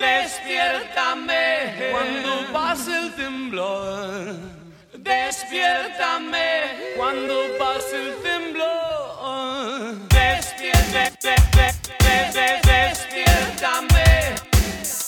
Despiértame 0.00 1.90
cuando 1.92 2.52
pase 2.54 2.90
el 2.98 3.12
temblor. 3.14 4.34
Despiértame 4.96 6.94
cuando 6.96 7.34
pase 7.58 7.96
el 7.96 8.14
temblor. 8.22 9.98
Despiértame, 10.08 11.36
despiértame. 12.64 14.04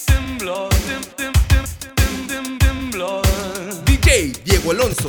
Temblor, 0.07 0.69
tem, 0.69 1.01
tem, 1.17 1.33
tem, 1.49 1.65
tem, 1.97 2.27
tem, 2.27 2.59
temblor. 2.59 3.23
DJ 3.87 4.33
Diego 4.45 4.73
Alonso. 4.73 5.09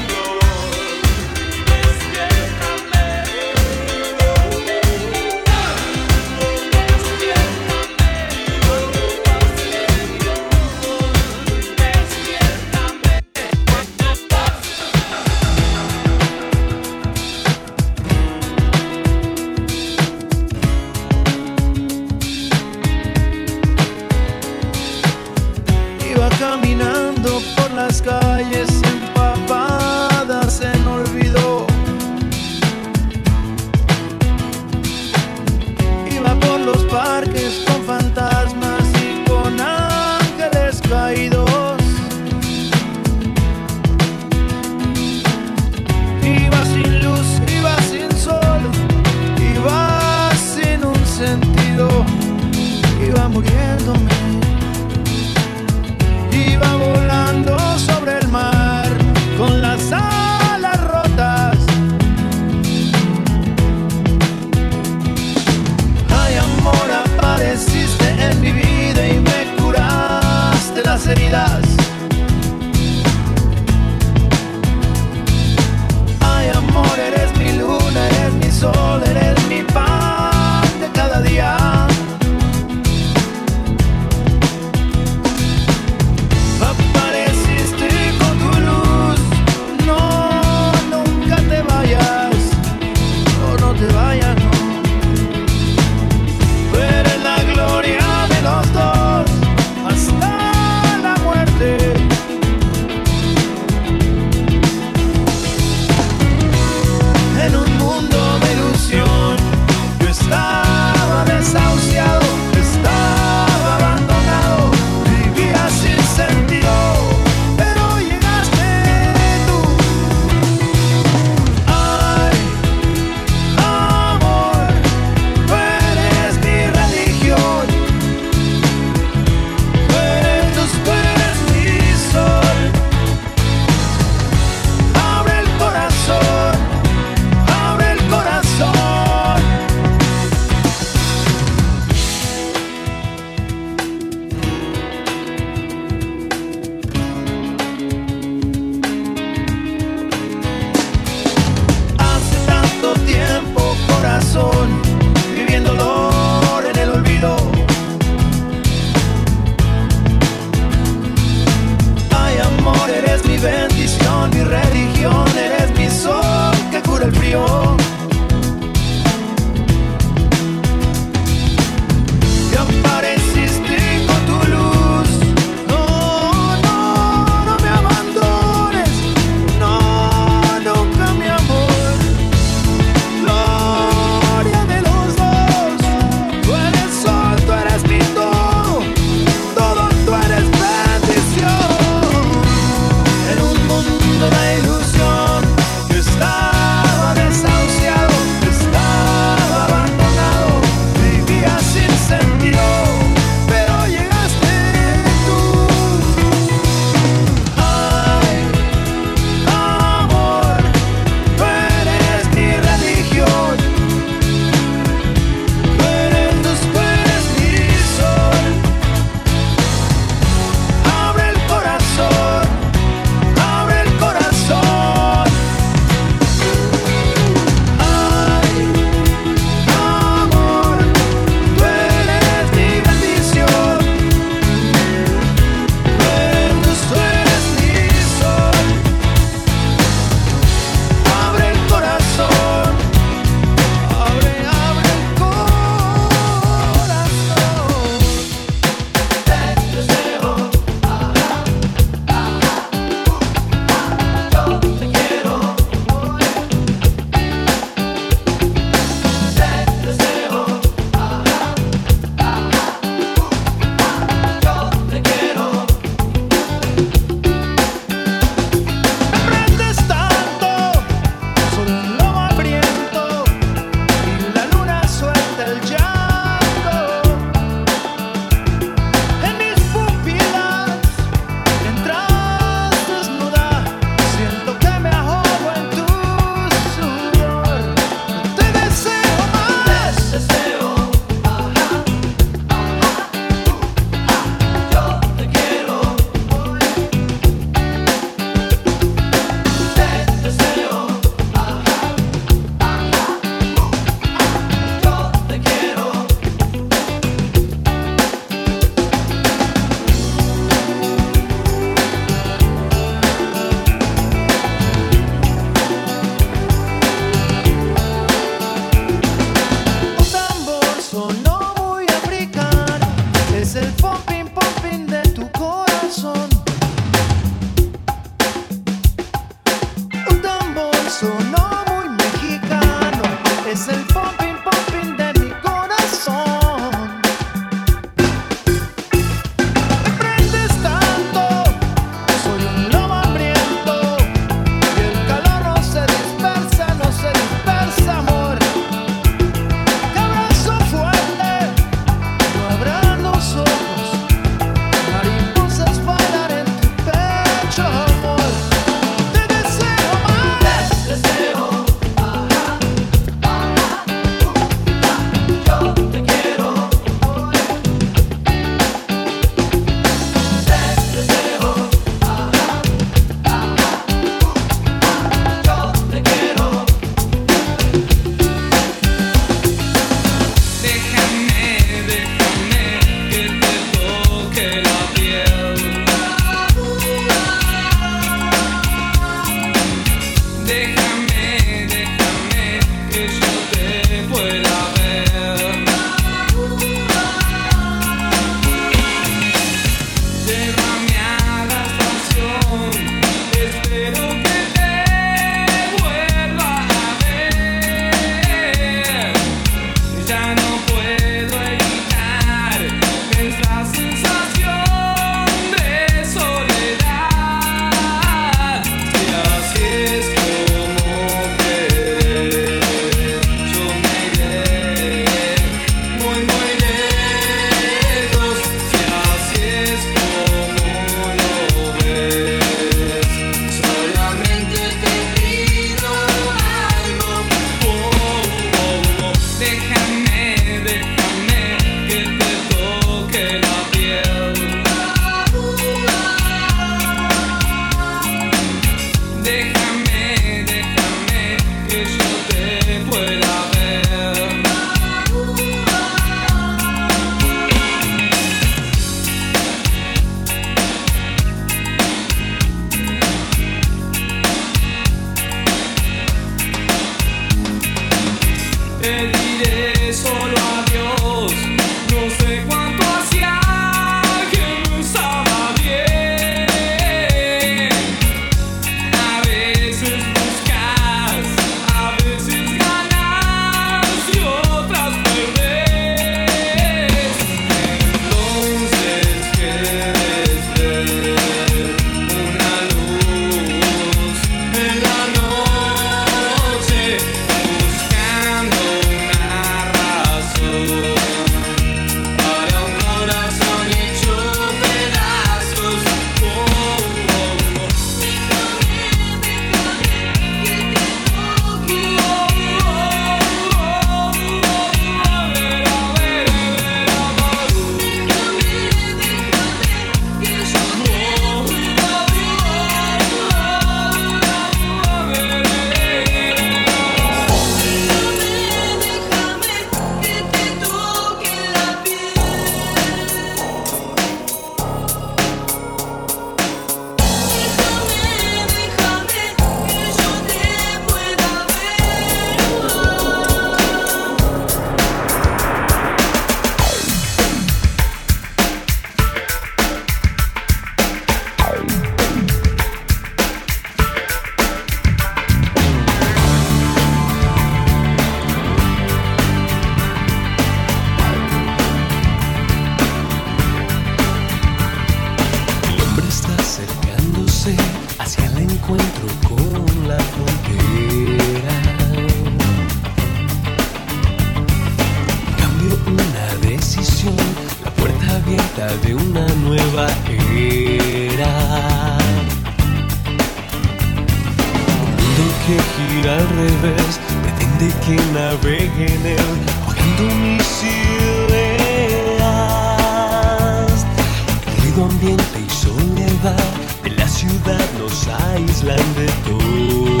ambiente 594.84 595.40
y 595.46 595.50
soledad 595.50 596.44
de 596.82 596.90
la 596.90 597.08
ciudad 597.08 597.64
nos 597.78 598.08
aíslan 598.08 598.94
de 598.94 599.06
todos. 599.26 600.00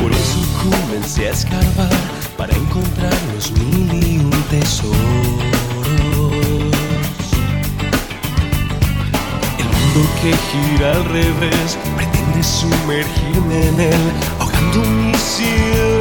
Por 0.00 0.12
eso 0.12 0.38
comencé 0.62 1.28
a 1.28 1.32
escarbar 1.32 1.90
para 2.36 2.54
encontrar 2.54 3.14
los 3.34 3.52
mil 3.52 4.04
y 4.04 4.18
un 4.18 4.30
tesoros. 4.50 4.94
El 9.58 9.66
mundo 9.66 10.00
que 10.20 10.32
gira 10.50 10.92
al 10.92 11.04
revés 11.04 11.78
pretende 11.96 12.42
sumergirme 12.42 13.68
en 13.68 13.80
él, 13.80 14.12
ahogando 14.40 14.80
mi 14.90 15.14
cielo. 15.14 15.93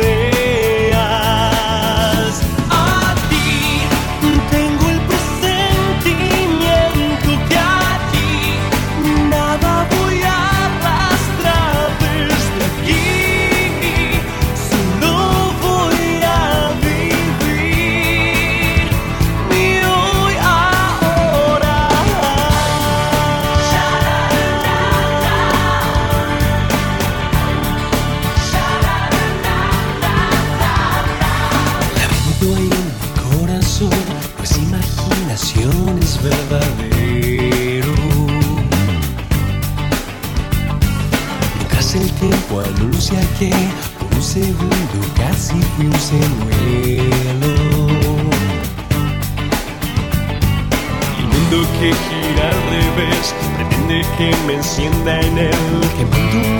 que 54.18 54.32
me 54.46 54.54
encienda 54.56 55.20
en 55.20 55.38
el 55.38 55.52
que 55.98 56.06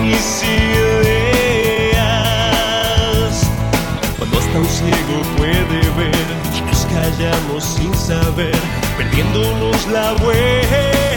mis 0.02 0.42
ideas. 0.42 1.24
Cuando 4.18 4.38
hasta 4.38 4.58
un 4.58 4.66
ciego 4.66 5.22
puede 5.36 5.80
ver, 5.96 6.26
nos 6.66 6.86
callamos 6.86 7.64
sin 7.64 7.94
saber, 7.94 8.56
perdiéndonos 8.96 9.86
la 9.88 10.12
buena. 10.14 11.13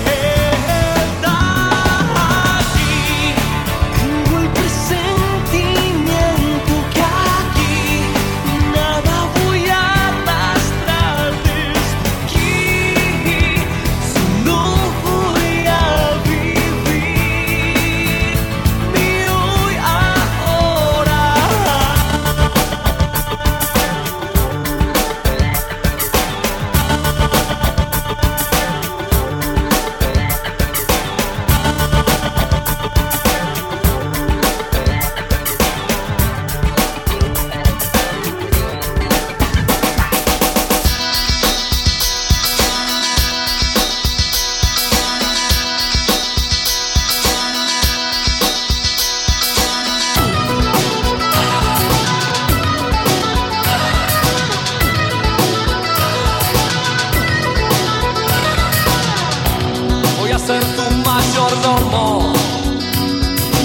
ser 60.47 60.63
tu 60.77 60.83
mayordomo. 61.05 62.31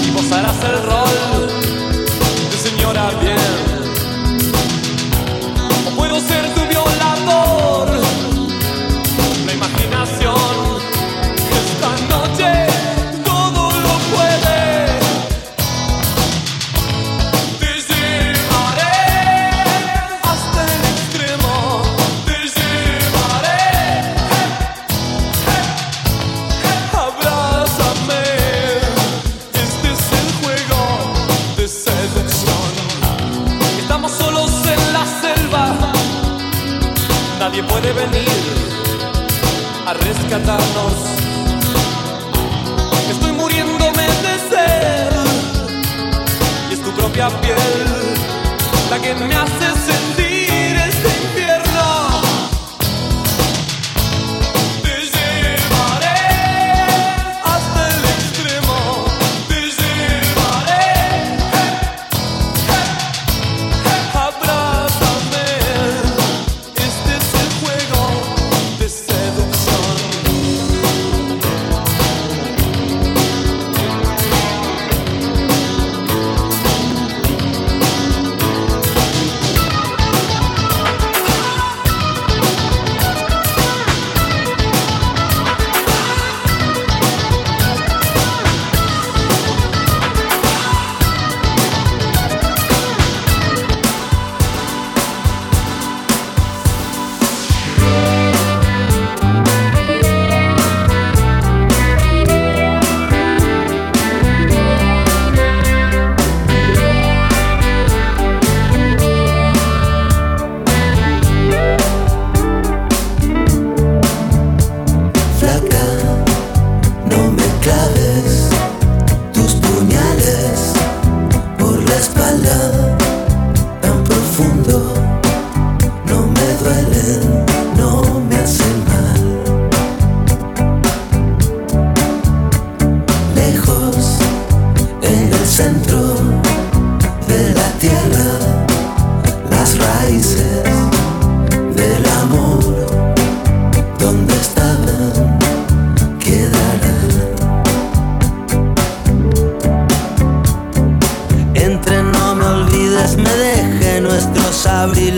Y 0.05 0.11
vos 0.11 0.29
harás 0.33 0.61
el 0.65 0.83
piel, 47.29 47.57
la 48.89 48.99
que 49.01 49.13
me 49.15 49.33
hace 49.33 49.91
sentir. 49.91 50.32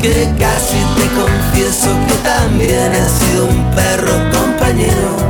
que 0.00 0.32
casi 0.38 0.78
te 0.96 1.06
confieso 1.14 1.88
que 2.06 2.14
también 2.22 2.92
he 2.92 3.08
sido 3.08 3.46
un 3.46 3.70
perro 3.72 4.12
compañero. 4.32 5.29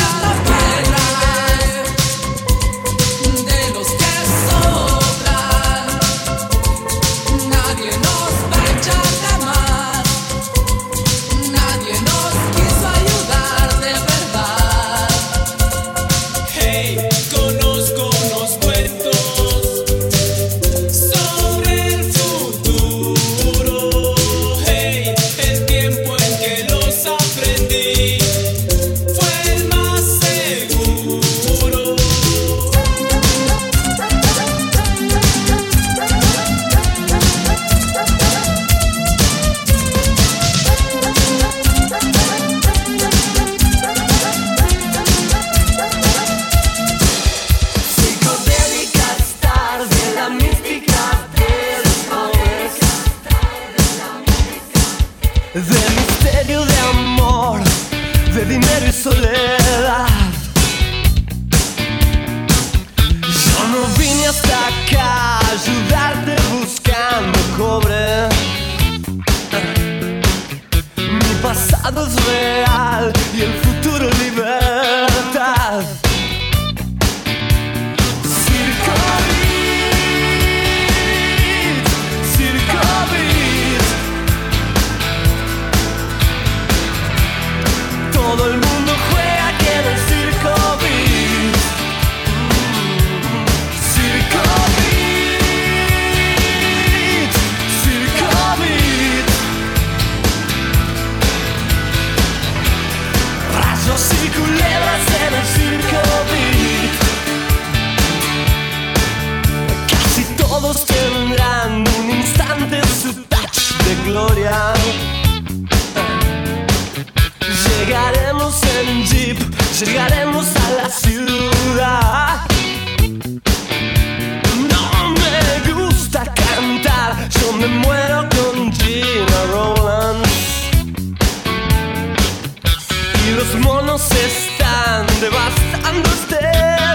Los 133.53 133.59
monos 133.65 134.09
están 134.11 135.05
devastando 135.19 136.09
este. 136.09 136.90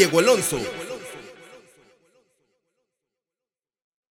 Diego 0.00 0.18
Alonso. 0.18 0.79